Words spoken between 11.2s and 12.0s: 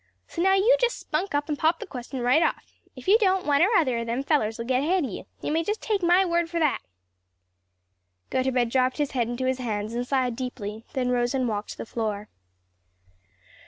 and walked the